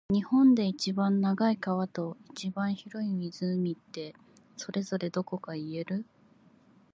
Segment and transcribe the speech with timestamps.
[0.09, 4.15] 日本で一番長い川と、一番広い湖って、
[4.57, 6.05] それぞれどこか言える？